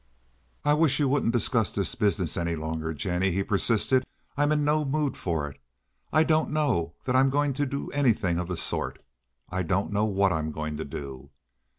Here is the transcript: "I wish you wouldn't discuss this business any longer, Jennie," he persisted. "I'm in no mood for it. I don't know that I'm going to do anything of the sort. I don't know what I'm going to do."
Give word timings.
"I 0.65 0.73
wish 0.73 0.97
you 0.99 1.07
wouldn't 1.07 1.31
discuss 1.31 1.71
this 1.71 1.93
business 1.93 2.35
any 2.35 2.55
longer, 2.55 2.91
Jennie," 2.91 3.29
he 3.29 3.43
persisted. 3.43 4.03
"I'm 4.35 4.51
in 4.51 4.65
no 4.65 4.83
mood 4.83 5.15
for 5.15 5.47
it. 5.47 5.59
I 6.11 6.23
don't 6.23 6.49
know 6.49 6.95
that 7.05 7.15
I'm 7.15 7.29
going 7.29 7.53
to 7.53 7.67
do 7.67 7.91
anything 7.91 8.39
of 8.39 8.47
the 8.47 8.57
sort. 8.57 8.97
I 9.51 9.61
don't 9.61 9.91
know 9.93 10.05
what 10.05 10.31
I'm 10.31 10.49
going 10.51 10.75
to 10.77 10.85
do." 10.85 11.29